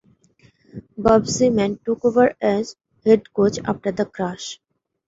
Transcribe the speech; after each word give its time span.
Bob 0.97 1.27
Seaman 1.27 1.77
took 1.85 2.03
over 2.03 2.33
as 2.41 2.75
head 3.05 3.31
coach 3.35 3.59
after 3.67 3.91
the 3.91 4.05
crash. 4.05 4.59